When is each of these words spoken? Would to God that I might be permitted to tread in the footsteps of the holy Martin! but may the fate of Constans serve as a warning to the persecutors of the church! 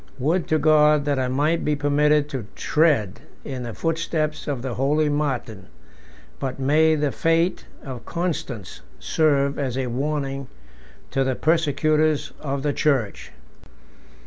Would 0.17 0.47
to 0.47 0.57
God 0.57 1.05
that 1.05 1.19
I 1.19 1.27
might 1.27 1.63
be 1.63 1.75
permitted 1.75 2.27
to 2.29 2.47
tread 2.55 3.19
in 3.45 3.61
the 3.61 3.75
footsteps 3.75 4.47
of 4.47 4.63
the 4.63 4.73
holy 4.73 5.09
Martin! 5.09 5.67
but 6.39 6.59
may 6.59 6.95
the 6.95 7.11
fate 7.11 7.65
of 7.83 8.03
Constans 8.03 8.81
serve 8.97 9.59
as 9.59 9.77
a 9.77 9.85
warning 9.85 10.47
to 11.11 11.23
the 11.23 11.35
persecutors 11.35 12.31
of 12.39 12.63
the 12.63 12.73
church! 12.73 13.31